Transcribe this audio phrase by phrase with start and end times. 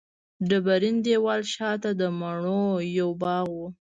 [0.49, 2.63] ډبرین دېوال شاته د مڼو
[2.97, 3.61] یو باغ و.